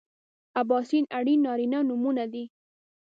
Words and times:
اباسین 0.61 1.03
ارین 1.17 1.39
نارینه 1.45 1.79
نومونه 1.87 2.25
دي 2.33 2.43